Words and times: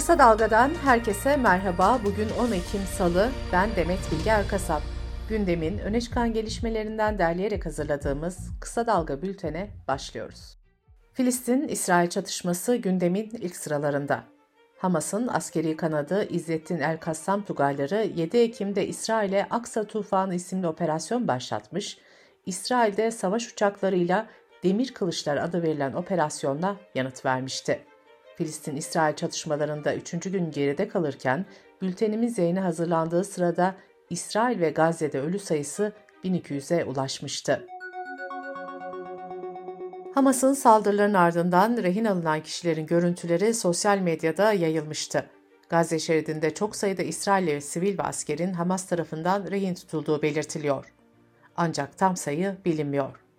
Kısa 0.00 0.18
Dalga'dan 0.18 0.70
herkese 0.84 1.36
merhaba. 1.36 2.00
Bugün 2.04 2.28
10 2.38 2.52
Ekim 2.52 2.80
Salı. 2.98 3.30
Ben 3.52 3.76
Demet 3.76 3.98
Bilge 4.12 4.30
Erkasap. 4.30 4.82
Gündemin 5.28 5.78
öne 5.78 6.00
çıkan 6.00 6.32
gelişmelerinden 6.32 7.18
derleyerek 7.18 7.66
hazırladığımız 7.66 8.38
Kısa 8.60 8.86
Dalga 8.86 9.22
bültene 9.22 9.70
başlıyoruz. 9.88 10.58
Filistin-İsrail 11.12 12.08
çatışması 12.08 12.76
gündemin 12.76 13.30
ilk 13.40 13.56
sıralarında. 13.56 14.24
Hamas'ın 14.78 15.28
askeri 15.28 15.76
kanadı 15.76 16.28
İzzettin 16.30 16.78
El-Kassam 16.78 17.44
Tugayları 17.44 18.10
7 18.16 18.38
Ekim'de 18.38 18.86
İsrail'e 18.86 19.46
Aksa 19.50 19.84
Tufanı 19.84 20.34
isimli 20.34 20.66
operasyon 20.66 21.28
başlatmış, 21.28 21.98
İsrail'de 22.46 23.10
savaş 23.10 23.52
uçaklarıyla 23.52 24.26
Demir 24.62 24.94
Kılıçlar 24.94 25.36
adı 25.36 25.62
verilen 25.62 25.92
operasyonla 25.92 26.76
yanıt 26.94 27.24
vermişti. 27.24 27.89
Filistin-İsrail 28.40 29.16
çatışmalarında 29.16 29.94
üçüncü 29.94 30.32
gün 30.32 30.50
geride 30.50 30.88
kalırken 30.88 31.46
bültenimiz 31.82 32.38
yayına 32.38 32.64
hazırlandığı 32.64 33.24
sırada 33.24 33.74
İsrail 34.10 34.60
ve 34.60 34.70
Gazze'de 34.70 35.20
ölü 35.20 35.38
sayısı 35.38 35.92
1200'e 36.24 36.84
ulaşmıştı. 36.84 37.66
Hamas'ın 40.14 40.52
saldırıların 40.52 41.14
ardından 41.14 41.76
rehin 41.76 42.04
alınan 42.04 42.42
kişilerin 42.42 42.86
görüntüleri 42.86 43.54
sosyal 43.54 43.98
medyada 43.98 44.52
yayılmıştı. 44.52 45.26
Gazze 45.68 45.98
şeridinde 45.98 46.54
çok 46.54 46.76
sayıda 46.76 47.02
İsrailli 47.02 47.62
sivil 47.62 47.98
ve 47.98 48.02
askerin 48.02 48.52
Hamas 48.52 48.86
tarafından 48.86 49.50
rehin 49.50 49.74
tutulduğu 49.74 50.22
belirtiliyor. 50.22 50.92
Ancak 51.56 51.98
tam 51.98 52.16
sayı 52.16 52.56
bilinmiyor. 52.64 53.29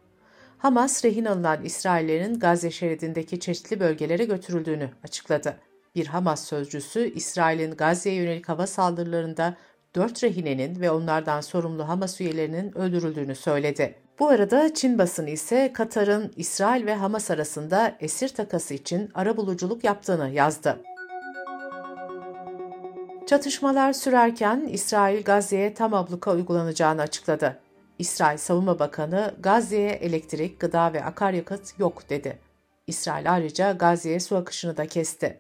Hamas 0.62 1.06
rehin 1.06 1.26
alınan 1.26 1.64
İsraillerin 1.64 2.40
Gazze 2.40 2.72
şeridindeki 2.72 3.40
çeşitli 3.40 3.80
bölgelere 3.80 4.26
götürüldüğünü 4.26 4.90
açıkladı. 5.04 5.58
Bir 5.96 6.08
Hamas 6.08 6.46
sözcüsü 6.46 7.14
İsrail'in 7.14 7.72
Gazze'ye 7.72 8.16
yönelik 8.16 8.50
hava 8.50 8.68
saldırılarında 8.68 9.56
dört 9.96 10.24
rehinenin 10.24 10.82
ve 10.82 10.92
onlardan 10.92 11.42
sorumlu 11.42 11.88
Hamas 11.88 12.22
üyelerinin 12.22 12.78
öldürüldüğünü 12.78 13.36
söyledi. 13.36 13.96
Bu 14.20 14.28
arada 14.28 14.74
Çin 14.74 14.98
basını 14.98 15.30
ise 15.30 15.74
Katar'ın 15.74 16.34
İsrail 16.36 16.86
ve 16.86 16.96
Hamas 16.96 17.32
arasında 17.32 17.96
esir 18.00 18.30
takası 18.30 18.74
için 18.74 19.10
arabuluculuk 19.14 19.84
yaptığını 19.84 20.30
yazdı. 20.30 20.78
Çatışmalar 23.28 23.94
sürerken 23.94 24.68
İsrail 24.72 25.24
Gazze'ye 25.24 25.74
tam 25.74 25.94
abluka 25.94 26.34
uygulanacağını 26.34 27.02
açıkladı. 27.02 27.60
İsrail 28.02 28.38
Savunma 28.38 28.80
Bakanı 28.80 29.36
Gazze'ye 29.40 29.90
elektrik, 29.90 30.60
gıda 30.60 30.94
ve 30.94 31.04
akaryakıt 31.04 31.80
yok 31.80 32.10
dedi. 32.10 32.40
İsrail 32.88 33.34
ayrıca 33.34 33.72
Gazze'ye 33.72 34.20
su 34.20 34.36
akışını 34.36 34.78
da 34.78 34.88
kesti. 34.88 35.40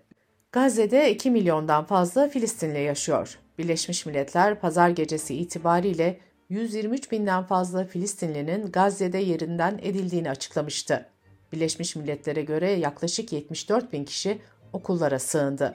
Gazze'de 0.51 1.11
2 1.11 1.31
milyondan 1.31 1.85
fazla 1.85 2.29
Filistinli 2.29 2.79
yaşıyor. 2.79 3.39
Birleşmiş 3.57 4.05
Milletler 4.05 4.59
pazar 4.59 4.89
gecesi 4.89 5.35
itibariyle 5.35 6.19
123 6.49 7.11
binden 7.11 7.43
fazla 7.43 7.85
Filistinlinin 7.85 8.71
Gazze'de 8.71 9.17
yerinden 9.17 9.79
edildiğini 9.81 10.29
açıklamıştı. 10.29 11.05
Birleşmiş 11.53 11.95
Milletler'e 11.95 12.41
göre 12.41 12.71
yaklaşık 12.71 13.33
74 13.33 13.93
bin 13.93 14.05
kişi 14.05 14.41
okullara 14.73 15.19
sığındı. 15.19 15.73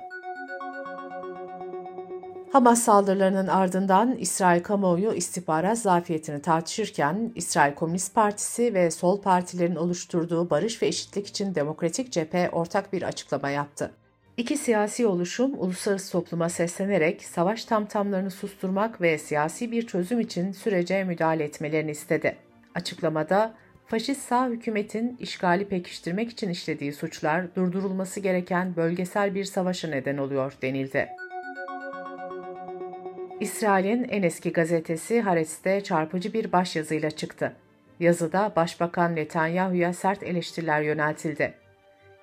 Hamas 2.57 2.83
saldırılarının 2.83 3.47
ardından 3.47 4.17
İsrail 4.17 4.63
kamuoyu 4.63 5.13
istihbarat 5.13 5.79
zafiyetini 5.79 6.43
tartışırken 6.43 7.33
İsrail 7.35 7.75
Komünist 7.75 8.15
Partisi 8.15 8.75
ve 8.75 8.91
sol 8.91 9.23
partilerin 9.23 9.77
oluşturduğu 9.77 10.51
Barış 10.51 10.83
ve 10.83 10.87
Eşitlik 10.87 11.27
için 11.27 11.55
Demokratik 11.55 12.13
Cephe 12.13 12.51
ortak 12.51 12.93
bir 12.93 13.03
açıklama 13.03 13.51
yaptı. 13.51 13.91
İki 14.37 14.57
siyasi 14.57 15.07
oluşum 15.07 15.55
uluslararası 15.59 16.13
topluma 16.13 16.49
seslenerek 16.49 17.25
savaş 17.25 17.65
tamtamlarını 17.65 18.31
susturmak 18.31 19.01
ve 19.01 19.19
siyasi 19.19 19.73
bir 19.73 19.87
çözüm 19.87 20.21
için 20.21 20.53
sürece 20.53 21.05
müdahale 21.05 21.45
etmelerini 21.45 21.91
istedi. 21.91 22.37
Açıklamada 22.75 23.55
faşist 23.87 24.23
sağ 24.29 24.49
hükümetin 24.49 25.17
işgali 25.21 25.69
pekiştirmek 25.69 26.31
için 26.31 26.49
işlediği 26.49 26.93
suçlar 26.93 27.55
durdurulması 27.55 28.21
gereken 28.21 28.77
bölgesel 28.77 29.35
bir 29.35 29.45
savaşa 29.45 29.89
neden 29.89 30.17
oluyor 30.17 30.53
denildi. 30.63 31.09
İsrail'in 33.41 34.05
en 34.05 34.23
eski 34.23 34.53
gazetesi 34.53 35.21
Haaretz'te 35.21 35.81
çarpıcı 35.81 36.33
bir 36.33 36.53
başyazıyla 36.53 37.11
çıktı. 37.11 37.57
Yazıda 38.01 38.53
Başbakan 38.57 39.17
Netanyahu'ya 39.17 39.93
sert 39.93 40.23
eleştiriler 40.23 40.81
yöneltildi. 40.81 41.55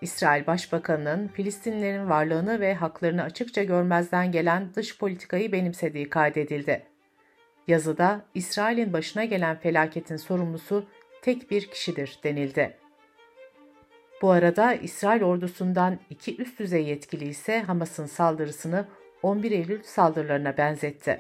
İsrail 0.02 0.47
Başbakanı'nın 0.47 1.28
Filistinlilerin 1.28 2.09
varlığını 2.09 2.59
ve 2.59 2.73
haklarını 2.73 3.23
açıkça 3.23 3.63
görmezden 3.63 4.31
gelen 4.31 4.69
dış 4.75 4.97
politikayı 4.97 5.52
benimsediği 5.52 6.09
kaydedildi. 6.09 6.84
Yazıda 7.68 8.25
İsrail'in 8.34 8.94
başına 8.94 9.25
gelen 9.25 9.56
felaketin 9.56 10.18
sorumlusu 10.18 10.85
tek 11.22 11.52
bir 11.52 11.68
kişidir 11.68 12.19
denildi. 12.23 12.78
Bu 14.22 14.31
arada 14.31 14.73
İsrail 14.73 15.23
ordusundan 15.23 16.00
iki 16.09 16.41
üst 16.41 16.59
düzey 16.59 16.84
yetkili 16.85 17.25
ise 17.25 17.62
Hamas'ın 17.62 18.06
saldırısını 18.06 18.85
11 19.23 19.51
Eylül 19.51 19.84
saldırılarına 19.84 20.57
benzetti. 20.57 21.19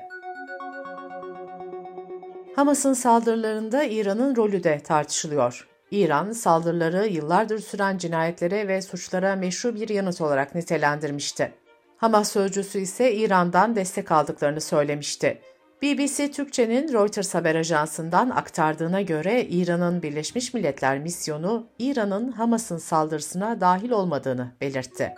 Hamas'ın 2.55 2.93
saldırılarında 2.93 3.83
İran'ın 3.83 4.35
rolü 4.35 4.63
de 4.63 4.79
tartışılıyor. 4.79 5.67
İran, 5.91 6.31
saldırıları 6.31 7.07
yıllardır 7.07 7.59
süren 7.59 7.97
cinayetlere 7.97 8.67
ve 8.67 8.81
suçlara 8.81 9.35
meşru 9.35 9.75
bir 9.75 9.89
yanıt 9.89 10.21
olarak 10.21 10.55
nitelendirmişti. 10.55 11.53
Hamas 11.97 12.31
sözcüsü 12.31 12.79
ise 12.79 13.13
İran'dan 13.13 13.75
destek 13.75 14.11
aldıklarını 14.11 14.61
söylemişti. 14.61 15.41
BBC 15.81 16.31
Türkçe'nin 16.31 16.93
Reuters 16.93 17.35
haber 17.35 17.55
ajansından 17.55 18.29
aktardığına 18.29 19.01
göre 19.01 19.45
İran'ın 19.45 20.01
Birleşmiş 20.01 20.53
Milletler 20.53 20.99
misyonu 20.99 21.67
İran'ın 21.79 22.31
Hamas'ın 22.31 22.77
saldırısına 22.77 23.61
dahil 23.61 23.91
olmadığını 23.91 24.51
belirtti. 24.61 25.13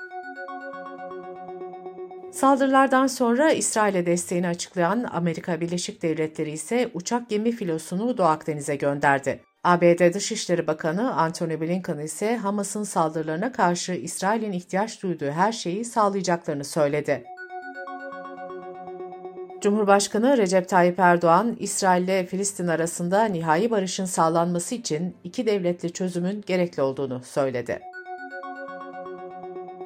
Saldırılardan 2.36 3.08
sonra 3.08 3.52
İsrail'e 3.52 4.06
desteğini 4.06 4.48
açıklayan 4.48 5.06
Amerika 5.12 5.62
Birleşik 5.62 6.02
Devletleri 6.02 6.52
ise 6.52 6.90
uçak 6.94 7.30
gemi 7.30 7.52
filosunu 7.52 8.18
Doğu 8.18 8.26
Akdeniz'e 8.26 8.76
gönderdi. 8.76 9.44
ABD 9.64 10.14
Dışişleri 10.14 10.68
Bakanı 10.68 11.14
Antony 11.14 11.62
Blinken 11.62 11.98
ise 11.98 12.38
Hamas'ın 12.38 12.84
saldırılarına 12.84 13.52
karşı 13.52 13.94
İsrail'in 13.94 14.52
ihtiyaç 14.52 15.04
duyduğu 15.04 15.32
her 15.32 15.52
şeyi 15.52 15.86
sağlayacaklarını 15.86 16.64
söyledi. 16.64 17.24
Cumhurbaşkanı 19.62 20.38
Recep 20.38 20.70
Tayyip 20.70 21.00
Erdoğan, 21.00 21.56
İsrail 21.60 22.04
ile 22.04 22.26
Filistin 22.26 22.68
arasında 22.68 23.26
nihai 23.26 23.72
barışın 23.72 24.06
sağlanması 24.06 24.76
için 24.76 25.16
iki 25.24 25.46
devletli 25.46 25.94
çözümün 25.94 26.44
gerekli 26.48 26.82
olduğunu 26.82 27.22
söyledi. 27.24 27.95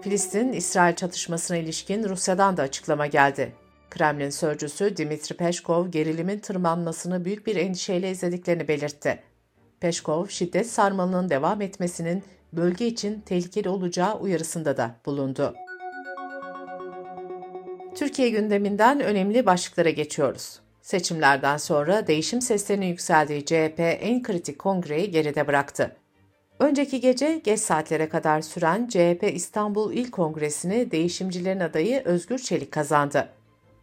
Filistin-İsrail 0.01 0.95
çatışmasına 0.95 1.57
ilişkin 1.57 2.09
Rusya'dan 2.09 2.57
da 2.57 2.61
açıklama 2.61 3.07
geldi. 3.07 3.53
Kremlin 3.89 4.29
sözcüsü 4.29 4.97
Dimitri 4.97 5.37
Peşkov 5.37 5.87
gerilimin 5.87 6.39
tırmanmasını 6.39 7.25
büyük 7.25 7.47
bir 7.47 7.55
endişeyle 7.55 8.11
izlediklerini 8.11 8.67
belirtti. 8.67 9.19
Peşkov, 9.79 10.27
şiddet 10.27 10.67
sarmalının 10.67 11.29
devam 11.29 11.61
etmesinin 11.61 12.23
bölge 12.53 12.87
için 12.87 13.21
tehlikeli 13.21 13.69
olacağı 13.69 14.19
uyarısında 14.19 14.77
da 14.77 14.95
bulundu. 15.05 15.53
Türkiye 17.95 18.29
gündeminden 18.29 18.99
önemli 18.99 19.45
başlıklara 19.45 19.89
geçiyoruz. 19.89 20.59
Seçimlerden 20.81 21.57
sonra 21.57 22.07
değişim 22.07 22.41
seslerinin 22.41 22.85
yükseldiği 22.85 23.45
CHP 23.45 23.79
en 23.79 24.23
kritik 24.23 24.59
kongreyi 24.59 25.11
geride 25.11 25.47
bıraktı. 25.47 25.98
Önceki 26.59 26.99
gece 26.99 27.41
geç 27.43 27.59
saatlere 27.59 28.09
kadar 28.09 28.41
süren 28.41 28.87
CHP 28.87 29.31
İstanbul 29.33 29.93
İl 29.93 30.11
Kongresi'ni 30.11 30.91
değişimcilerin 30.91 31.59
adayı 31.59 32.01
Özgür 32.05 32.37
Çelik 32.37 32.71
kazandı. 32.71 33.29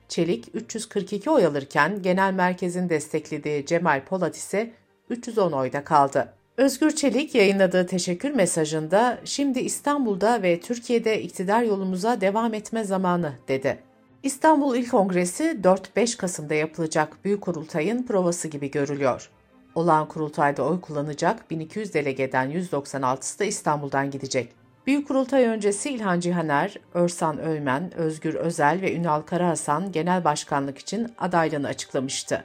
Çelik 0.09 0.49
342 0.55 1.31
oy 1.31 1.47
alırken 1.47 2.03
genel 2.03 2.33
merkezin 2.33 2.89
desteklediği 2.89 3.67
Cemal 3.67 4.05
Polat 4.05 4.37
ise 4.37 4.71
310 5.11 5.53
oyda 5.53 5.85
kaldı. 5.85 6.33
Özgür 6.57 6.91
Çelik 6.91 7.35
yayınladığı 7.35 7.87
teşekkür 7.87 8.31
mesajında 8.31 9.19
şimdi 9.25 9.59
İstanbul'da 9.59 10.43
ve 10.43 10.61
Türkiye'de 10.61 11.23
iktidar 11.23 11.63
yolumuza 11.63 12.21
devam 12.21 12.55
etme 12.55 12.85
zamanı 12.85 13.33
dedi. 13.49 13.79
İstanbul 14.23 14.77
İl 14.77 14.89
Kongresi 14.89 15.59
4-5 15.97 16.17
Kasım'da 16.17 16.55
yapılacak 16.55 17.25
büyük 17.25 17.41
kurultayın 17.41 18.03
provası 18.03 18.49
gibi 18.49 18.71
görülüyor. 18.71 19.31
Olağan 19.77 20.09
kurultayda 20.09 20.63
oy 20.63 20.81
kullanacak 20.81 21.51
1200 21.51 21.95
delegeden 21.95 22.51
196'sı 22.51 23.39
da 23.39 23.45
İstanbul'dan 23.45 24.11
gidecek. 24.11 24.53
Büyük 24.87 25.09
kurultay 25.09 25.45
öncesi 25.45 25.91
İlhan 25.91 26.21
Cihaner, 26.21 26.77
Örsan 26.95 27.39
Öymen, 27.39 27.95
Özgür 27.95 28.35
Özel 28.35 28.81
ve 28.81 28.95
Ünal 28.95 29.21
Karahasan 29.21 29.93
genel 29.93 30.25
başkanlık 30.25 30.79
için 30.79 31.13
adaylığını 31.19 31.69
açıklamıştı. 31.69 32.45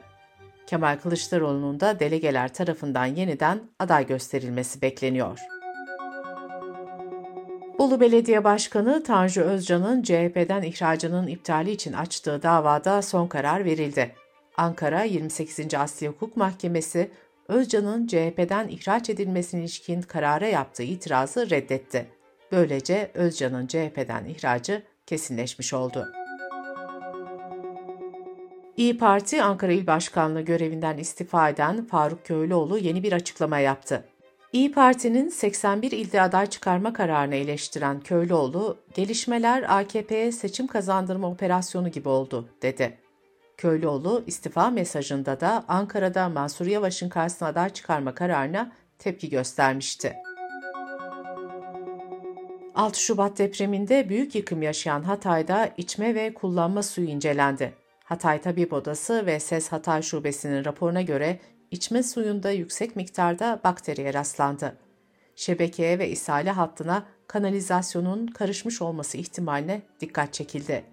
Kemal 0.66 0.98
Kılıçdaroğlu'nun 1.02 1.80
da 1.80 2.00
delegeler 2.00 2.54
tarafından 2.54 3.06
yeniden 3.06 3.60
aday 3.78 4.06
gösterilmesi 4.06 4.82
bekleniyor. 4.82 5.38
Bolu 7.78 8.00
Belediye 8.00 8.44
Başkanı 8.44 9.02
Tanju 9.02 9.40
Özcan'ın 9.40 10.02
CHP'den 10.02 10.62
ihracının 10.62 11.26
iptali 11.26 11.70
için 11.70 11.92
açtığı 11.92 12.42
davada 12.42 13.02
son 13.02 13.26
karar 13.26 13.64
verildi. 13.64 14.21
Ankara 14.62 15.02
28. 15.02 15.74
Asya 15.74 16.10
Hukuk 16.10 16.36
Mahkemesi 16.36 17.10
Özcan'ın 17.48 18.06
CHP'den 18.06 18.68
ihraç 18.68 19.10
edilmesine 19.10 19.60
ilişkin 19.60 20.02
karara 20.02 20.46
yaptığı 20.46 20.82
itirazı 20.82 21.50
reddetti. 21.50 22.06
Böylece 22.52 23.10
Özcan'ın 23.14 23.66
CHP'den 23.66 24.24
ihracı 24.24 24.82
kesinleşmiş 25.06 25.74
oldu. 25.74 26.08
İyi 28.76 28.98
Parti 28.98 29.42
Ankara 29.42 29.72
İl 29.72 29.86
Başkanlığı 29.86 30.40
görevinden 30.40 30.98
istifa 30.98 31.48
eden 31.48 31.84
Faruk 31.84 32.26
Köylüoğlu 32.26 32.78
yeni 32.78 33.02
bir 33.02 33.12
açıklama 33.12 33.58
yaptı. 33.58 34.04
İyi 34.52 34.72
Parti'nin 34.72 35.28
81 35.28 35.92
ilde 35.92 36.22
aday 36.22 36.46
çıkarma 36.46 36.92
kararını 36.92 37.34
eleştiren 37.34 38.00
Köylüoğlu, 38.00 38.78
gelişmeler 38.94 39.78
AKP'ye 39.78 40.32
seçim 40.32 40.66
kazandırma 40.66 41.30
operasyonu 41.30 41.88
gibi 41.88 42.08
oldu, 42.08 42.48
dedi. 42.62 43.01
Köylüoğlu 43.56 44.24
istifa 44.26 44.70
mesajında 44.70 45.40
da 45.40 45.64
Ankara'da 45.68 46.28
Mansur 46.28 46.66
Yavaş'ın 46.66 47.08
karşısına 47.08 47.48
aday 47.48 47.70
çıkarma 47.70 48.14
kararına 48.14 48.72
tepki 48.98 49.30
göstermişti. 49.30 50.12
6 52.74 53.00
Şubat 53.00 53.38
depreminde 53.38 54.08
büyük 54.08 54.34
yıkım 54.34 54.62
yaşayan 54.62 55.02
Hatay'da 55.02 55.70
içme 55.76 56.14
ve 56.14 56.34
kullanma 56.34 56.82
suyu 56.82 57.08
incelendi. 57.08 57.74
Hatay 58.04 58.40
Tabip 58.40 58.72
Odası 58.72 59.26
ve 59.26 59.40
SES 59.40 59.68
Hatay 59.68 60.02
Şubesi'nin 60.02 60.64
raporuna 60.64 61.02
göre 61.02 61.38
içme 61.70 62.02
suyunda 62.02 62.50
yüksek 62.50 62.96
miktarda 62.96 63.60
bakteriye 63.64 64.14
rastlandı. 64.14 64.76
Şebekeye 65.36 65.98
ve 65.98 66.10
ishale 66.10 66.50
hattına 66.50 67.06
kanalizasyonun 67.26 68.26
karışmış 68.26 68.82
olması 68.82 69.18
ihtimaline 69.18 69.82
dikkat 70.00 70.34
çekildi. 70.34 70.91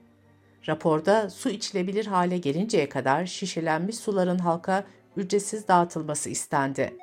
Raporda 0.68 1.30
su 1.30 1.50
içilebilir 1.50 2.06
hale 2.06 2.38
gelinceye 2.38 2.90
kadar 2.90 3.26
şişelenmiş 3.26 3.96
suların 3.96 4.40
halka 4.40 4.84
ücretsiz 5.18 5.68
dağıtılması 5.68 6.30
istendi. 6.30 6.94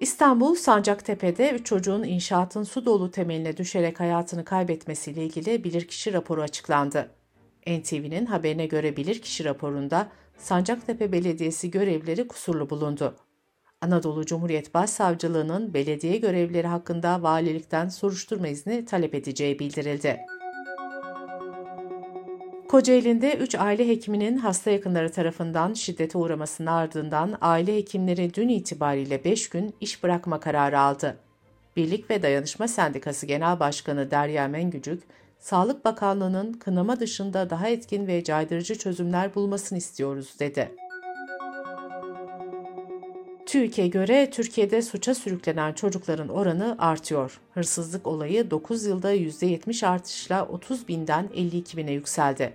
İstanbul 0.00 0.54
Sancaktepe'de 0.54 1.50
3 1.50 1.66
çocuğun 1.66 2.02
inşaatın 2.02 2.62
su 2.62 2.84
dolu 2.84 3.10
temeline 3.10 3.56
düşerek 3.56 4.00
hayatını 4.00 4.44
kaybetmesiyle 4.44 5.24
ilgili 5.24 5.64
bilirkişi 5.64 6.12
raporu 6.12 6.42
açıklandı. 6.42 7.10
NTV'nin 7.66 8.26
haberine 8.26 8.66
göre 8.66 8.96
bilirkişi 8.96 9.44
raporunda 9.44 10.08
Sancaktepe 10.38 11.12
Belediyesi 11.12 11.70
görevleri 11.70 12.28
kusurlu 12.28 12.70
bulundu. 12.70 13.16
Anadolu 13.80 14.26
Cumhuriyet 14.26 14.74
Başsavcılığı'nın 14.74 15.74
belediye 15.74 16.16
görevlileri 16.16 16.66
hakkında 16.66 17.22
valilikten 17.22 17.88
soruşturma 17.88 18.48
izni 18.48 18.84
talep 18.84 19.14
edeceği 19.14 19.58
bildirildi. 19.58 20.20
Kocaeli'nde 22.68 23.34
3 23.34 23.54
aile 23.54 23.88
hekiminin 23.88 24.36
hasta 24.36 24.70
yakınları 24.70 25.12
tarafından 25.12 25.74
şiddete 25.74 26.18
uğramasının 26.18 26.66
ardından 26.66 27.38
aile 27.40 27.76
hekimleri 27.76 28.34
dün 28.34 28.48
itibariyle 28.48 29.24
5 29.24 29.48
gün 29.48 29.74
iş 29.80 30.02
bırakma 30.02 30.40
kararı 30.40 30.80
aldı. 30.80 31.16
Birlik 31.76 32.10
ve 32.10 32.22
Dayanışma 32.22 32.68
Sendikası 32.68 33.26
Genel 33.26 33.60
Başkanı 33.60 34.10
Derya 34.10 34.48
Mengücük, 34.48 35.02
Sağlık 35.38 35.84
Bakanlığı'nın 35.84 36.52
kınama 36.52 37.00
dışında 37.00 37.50
daha 37.50 37.68
etkin 37.68 38.06
ve 38.06 38.24
caydırıcı 38.24 38.78
çözümler 38.78 39.34
bulmasını 39.34 39.78
istiyoruz 39.78 40.34
dedi. 40.40 40.70
TÜİK'e 43.48 43.86
göre 43.86 44.30
Türkiye'de 44.30 44.82
suça 44.82 45.14
sürüklenen 45.14 45.72
çocukların 45.72 46.28
oranı 46.28 46.76
artıyor. 46.78 47.40
Hırsızlık 47.54 48.06
olayı 48.06 48.50
9 48.50 48.84
yılda 48.84 49.14
%70 49.14 49.86
artışla 49.86 50.46
30 50.46 50.88
binden 50.88 51.28
52 51.34 51.76
bine 51.76 51.92
yükseldi. 51.92 52.52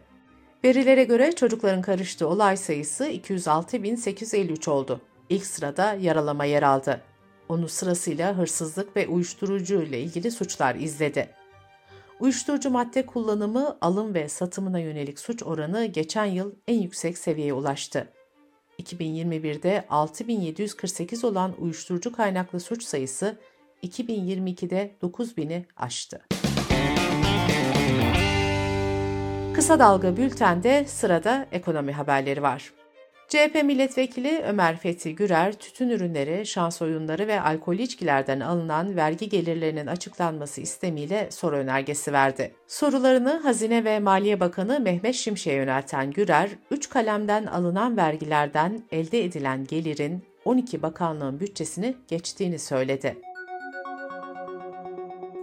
Verilere 0.63 1.03
göre 1.03 1.31
çocukların 1.31 1.81
karıştığı 1.81 2.27
olay 2.27 2.57
sayısı 2.57 3.05
206.853 3.05 4.69
oldu. 4.69 5.01
İlk 5.29 5.45
sırada 5.45 5.93
yaralama 5.93 6.45
yer 6.45 6.63
aldı. 6.63 7.01
Onu 7.49 7.67
sırasıyla 7.67 8.37
hırsızlık 8.37 8.95
ve 8.95 9.07
uyuşturucu 9.07 9.81
ile 9.81 10.01
ilgili 10.01 10.31
suçlar 10.31 10.75
izledi. 10.75 11.29
Uyuşturucu 12.19 12.69
madde 12.69 13.05
kullanımı, 13.05 13.77
alım 13.81 14.13
ve 14.13 14.29
satımına 14.29 14.79
yönelik 14.79 15.19
suç 15.19 15.43
oranı 15.43 15.85
geçen 15.85 16.25
yıl 16.25 16.51
en 16.67 16.81
yüksek 16.81 17.17
seviyeye 17.17 17.53
ulaştı. 17.53 18.09
2021'de 18.79 19.85
6748 19.89 21.23
olan 21.23 21.53
uyuşturucu 21.59 22.11
kaynaklı 22.11 22.59
suç 22.59 22.83
sayısı 22.83 23.37
2022'de 23.83 24.95
9000'i 25.01 25.65
aştı. 25.77 26.21
Kısa 29.53 29.79
Dalga 29.79 30.17
Bülten'de 30.17 30.85
sırada 30.87 31.47
ekonomi 31.51 31.91
haberleri 31.91 32.41
var. 32.41 32.73
CHP 33.33 33.63
milletvekili 33.63 34.43
Ömer 34.47 34.77
Fethi 34.77 35.15
Gürer, 35.15 35.53
tütün 35.53 35.89
ürünleri, 35.89 36.45
şans 36.45 36.81
oyunları 36.81 37.27
ve 37.27 37.41
alkol 37.41 37.75
içkilerden 37.75 38.39
alınan 38.39 38.95
vergi 38.95 39.29
gelirlerinin 39.29 39.87
açıklanması 39.87 40.61
istemiyle 40.61 41.27
soru 41.31 41.55
önergesi 41.55 42.13
verdi. 42.13 42.55
Sorularını 42.67 43.39
Hazine 43.43 43.83
ve 43.85 43.99
Maliye 43.99 44.39
Bakanı 44.39 44.79
Mehmet 44.79 45.15
Şimşek'e 45.15 45.55
yönelten 45.55 46.11
Gürer, 46.11 46.49
3 46.71 46.89
kalemden 46.89 47.45
alınan 47.45 47.97
vergilerden 47.97 48.83
elde 48.91 49.23
edilen 49.23 49.65
gelirin 49.65 50.23
12 50.45 50.81
bakanlığın 50.81 51.39
bütçesini 51.39 51.95
geçtiğini 52.07 52.59
söyledi. 52.59 53.17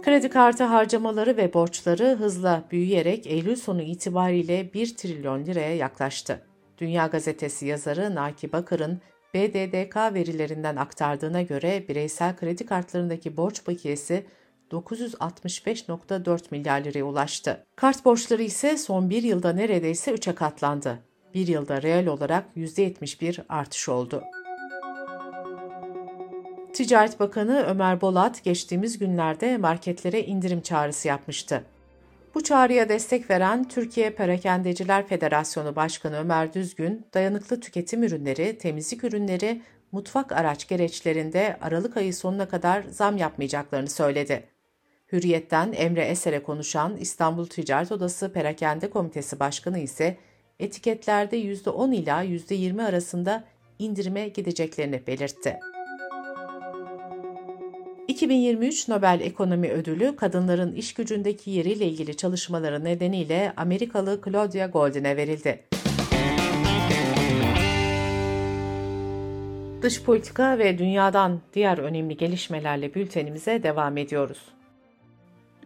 Kredi 0.03 0.29
kartı 0.29 0.63
harcamaları 0.63 1.37
ve 1.37 1.53
borçları 1.53 2.15
hızla 2.19 2.63
büyüyerek 2.71 3.27
Eylül 3.27 3.55
sonu 3.55 3.81
itibariyle 3.81 4.73
1 4.73 4.95
trilyon 4.95 5.45
liraya 5.45 5.75
yaklaştı. 5.75 6.50
Dünya 6.77 7.07
Gazetesi 7.07 7.65
yazarı 7.65 8.15
Naki 8.15 8.51
Bakır'ın 8.51 9.01
BDDK 9.33 9.95
verilerinden 9.95 10.75
aktardığına 10.75 11.41
göre 11.41 11.85
bireysel 11.87 12.35
kredi 12.35 12.65
kartlarındaki 12.65 13.37
borç 13.37 13.67
bakiyesi 13.67 14.25
965.4 14.71 16.41
milyar 16.51 16.83
liraya 16.83 17.03
ulaştı. 17.03 17.65
Kart 17.75 18.05
borçları 18.05 18.43
ise 18.43 18.77
son 18.77 19.09
bir 19.09 19.23
yılda 19.23 19.53
neredeyse 19.53 20.11
3'e 20.11 20.35
katlandı. 20.35 20.99
Bir 21.33 21.47
yılda 21.47 21.81
reel 21.81 22.07
olarak 22.07 22.45
%71 22.55 23.43
artış 23.49 23.89
oldu. 23.89 24.23
Ticaret 26.73 27.19
Bakanı 27.19 27.65
Ömer 27.67 28.01
Bolat 28.01 28.43
geçtiğimiz 28.43 28.99
günlerde 28.99 29.57
marketlere 29.57 30.23
indirim 30.23 30.61
çağrısı 30.61 31.07
yapmıştı. 31.07 31.63
Bu 32.35 32.43
çağrıya 32.43 32.89
destek 32.89 33.29
veren 33.29 33.67
Türkiye 33.67 34.09
Perakendeciler 34.09 35.07
Federasyonu 35.07 35.75
Başkanı 35.75 36.17
Ömer 36.17 36.53
Düzgün, 36.53 37.05
dayanıklı 37.13 37.59
tüketim 37.59 38.03
ürünleri, 38.03 38.57
temizlik 38.57 39.03
ürünleri, 39.03 39.61
mutfak 39.91 40.31
araç 40.31 40.67
gereçlerinde 40.67 41.57
Aralık 41.61 41.97
ayı 41.97 42.13
sonuna 42.13 42.47
kadar 42.47 42.83
zam 42.83 43.17
yapmayacaklarını 43.17 43.89
söyledi. 43.89 44.47
Hürriyet'ten 45.11 45.73
Emre 45.75 46.01
Eser'e 46.03 46.43
konuşan 46.43 46.97
İstanbul 46.97 47.45
Ticaret 47.45 47.91
Odası 47.91 48.33
Perakende 48.33 48.89
Komitesi 48.89 49.39
Başkanı 49.39 49.79
ise 49.79 50.17
etiketlerde 50.59 51.37
%10 51.37 51.95
ila 51.95 52.23
%20 52.23 52.83
arasında 52.83 53.43
indirime 53.79 54.27
gideceklerini 54.27 55.07
belirtti. 55.07 55.59
2023 58.07 58.87
Nobel 58.87 59.19
Ekonomi 59.23 59.71
Ödülü 59.71 60.15
kadınların 60.15 60.73
iş 60.73 60.93
gücündeki 60.93 61.51
yeriyle 61.51 61.85
ilgili 61.85 62.17
çalışmaları 62.17 62.83
nedeniyle 62.83 63.53
Amerikalı 63.57 64.21
Claudia 64.25 64.67
Goldin'e 64.67 65.17
verildi. 65.17 65.63
Dış 69.81 70.03
politika 70.03 70.57
ve 70.57 70.77
dünyadan 70.77 71.41
diğer 71.53 71.77
önemli 71.77 72.17
gelişmelerle 72.17 72.93
bültenimize 72.93 73.63
devam 73.63 73.97
ediyoruz. 73.97 74.39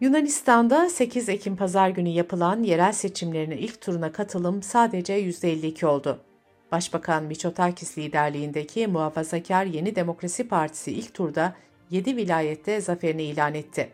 Yunanistan'da 0.01 0.89
8 0.89 1.29
Ekim 1.29 1.55
pazar 1.55 1.89
günü 1.89 2.09
yapılan 2.09 2.63
yerel 2.63 2.93
seçimlerinin 2.93 3.57
ilk 3.57 3.81
turuna 3.81 4.11
katılım 4.11 4.63
sadece 4.63 5.21
%52 5.21 5.85
oldu. 5.85 6.19
Başbakan 6.71 7.23
Miçotakis 7.23 7.97
liderliğindeki 7.97 8.87
Muhafazakar 8.87 9.65
Yeni 9.65 9.95
Demokrasi 9.95 10.47
Partisi 10.47 10.91
ilk 10.91 11.13
turda 11.13 11.55
7 11.89 12.17
vilayette 12.17 12.81
zaferini 12.81 13.23
ilan 13.23 13.53
etti. 13.53 13.89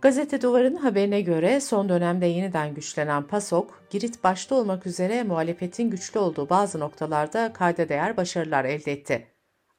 Gazete 0.00 0.42
Duvar'ın 0.42 0.76
haberine 0.76 1.20
göre 1.20 1.60
son 1.60 1.88
dönemde 1.88 2.26
yeniden 2.26 2.74
güçlenen 2.74 3.22
PASOK, 3.22 3.82
Girit 3.90 4.24
başta 4.24 4.54
olmak 4.54 4.86
üzere 4.86 5.22
muhalefetin 5.22 5.90
güçlü 5.90 6.20
olduğu 6.20 6.48
bazı 6.50 6.80
noktalarda 6.80 7.52
kayda 7.52 7.88
değer 7.88 8.16
başarılar 8.16 8.64
elde 8.64 8.92
etti. 8.92 9.26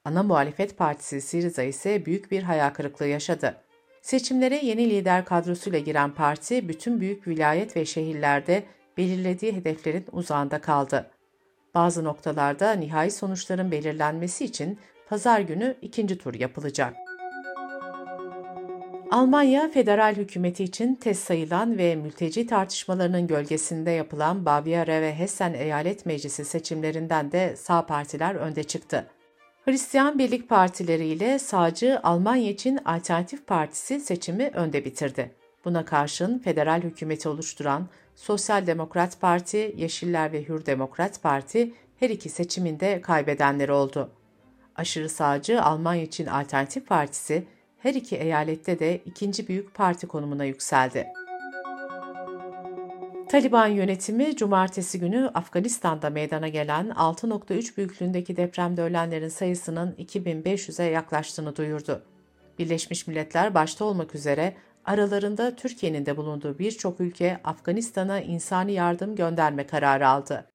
Ana 0.04 0.22
muhalefet 0.22 0.78
partisi 0.78 1.20
Siriza 1.20 1.62
ise 1.62 2.06
büyük 2.06 2.30
bir 2.30 2.42
hayal 2.42 2.70
kırıklığı 2.70 3.06
yaşadı. 3.06 3.56
Seçimlere 4.02 4.60
yeni 4.64 4.90
lider 4.90 5.24
kadrosuyla 5.24 5.78
giren 5.78 6.14
parti 6.14 6.68
bütün 6.68 7.00
büyük 7.00 7.28
vilayet 7.28 7.76
ve 7.76 7.84
şehirlerde 7.84 8.62
belirlediği 8.96 9.56
hedeflerin 9.56 10.06
uzağında 10.12 10.60
kaldı. 10.60 11.10
Bazı 11.74 12.04
noktalarda 12.04 12.72
nihai 12.72 13.10
sonuçların 13.10 13.70
belirlenmesi 13.70 14.44
için 14.44 14.78
pazar 15.08 15.40
günü 15.40 15.76
ikinci 15.82 16.18
tur 16.18 16.34
yapılacak. 16.34 17.07
Almanya 19.10 19.68
federal 19.68 20.14
hükümeti 20.16 20.64
için 20.64 20.94
test 20.94 21.22
sayılan 21.22 21.78
ve 21.78 21.96
mülteci 21.96 22.46
tartışmalarının 22.46 23.26
gölgesinde 23.26 23.90
yapılan 23.90 24.46
Bavyera 24.46 25.00
ve 25.00 25.14
Hessen 25.14 25.54
Eyalet 25.54 26.06
Meclisi 26.06 26.44
seçimlerinden 26.44 27.32
de 27.32 27.56
sağ 27.56 27.86
partiler 27.86 28.34
önde 28.34 28.64
çıktı. 28.64 29.06
Hristiyan 29.64 30.18
Birlik 30.18 30.48
Partileri 30.48 31.06
ile 31.06 31.38
sağcı 31.38 32.00
Almanya 32.02 32.50
için 32.50 32.78
Alternatif 32.84 33.46
Partisi 33.46 34.00
seçimi 34.00 34.50
önde 34.54 34.84
bitirdi. 34.84 35.34
Buna 35.64 35.84
karşın 35.84 36.38
federal 36.38 36.82
hükümeti 36.82 37.28
oluşturan 37.28 37.88
Sosyal 38.16 38.66
Demokrat 38.66 39.20
Parti, 39.20 39.74
Yeşiller 39.76 40.32
ve 40.32 40.48
Hür 40.48 40.66
Demokrat 40.66 41.22
Parti 41.22 41.74
her 42.00 42.10
iki 42.10 42.28
seçiminde 42.28 43.00
kaybedenler 43.00 43.68
oldu. 43.68 44.10
Aşırı 44.76 45.08
sağcı 45.08 45.62
Almanya 45.62 46.02
için 46.02 46.26
Alternatif 46.26 46.86
Partisi 46.86 47.44
her 47.78 47.94
iki 47.94 48.16
eyalette 48.16 48.78
de 48.78 49.00
ikinci 49.04 49.48
büyük 49.48 49.74
parti 49.74 50.06
konumuna 50.06 50.44
yükseldi. 50.44 51.06
Taliban 53.28 53.66
yönetimi 53.66 54.36
cumartesi 54.36 55.00
günü 55.00 55.30
Afganistan'da 55.34 56.10
meydana 56.10 56.48
gelen 56.48 56.88
6.3 56.88 57.76
büyüklüğündeki 57.76 58.36
depremde 58.36 58.82
ölenlerin 58.82 59.28
sayısının 59.28 59.92
2500'e 59.92 60.84
yaklaştığını 60.84 61.56
duyurdu. 61.56 62.02
Birleşmiş 62.58 63.06
Milletler 63.06 63.54
başta 63.54 63.84
olmak 63.84 64.14
üzere 64.14 64.54
aralarında 64.84 65.56
Türkiye'nin 65.56 66.06
de 66.06 66.16
bulunduğu 66.16 66.58
birçok 66.58 67.00
ülke 67.00 67.38
Afganistan'a 67.44 68.20
insani 68.20 68.72
yardım 68.72 69.16
gönderme 69.16 69.66
kararı 69.66 70.08
aldı. 70.08 70.46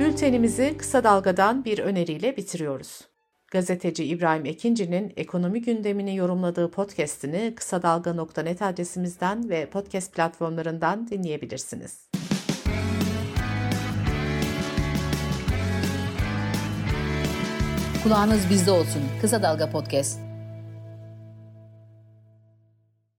Bültenimizi 0.00 0.74
kısa 0.78 1.04
dalgadan 1.04 1.64
bir 1.64 1.78
öneriyle 1.78 2.36
bitiriyoruz. 2.36 3.15
Gazeteci 3.50 4.04
İbrahim 4.04 4.46
Ekinci'nin 4.46 5.12
ekonomi 5.16 5.62
gündemini 5.62 6.16
yorumladığı 6.16 6.70
podcast'ini 6.70 7.52
kısa 7.56 7.82
dalga.net 7.82 8.62
adresimizden 8.62 9.48
ve 9.50 9.66
podcast 9.66 10.14
platformlarından 10.14 11.08
dinleyebilirsiniz. 11.08 12.08
Kulağınız 18.02 18.50
bizde 18.50 18.70
olsun. 18.70 19.02
Kısa 19.20 19.42
Dalga 19.42 19.70
Podcast. 19.70 20.25